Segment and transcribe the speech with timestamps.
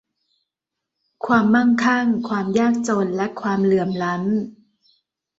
[1.25, 4.29] ความมั่งคั่ง ความยากจนและความเหลื่อมล้ำ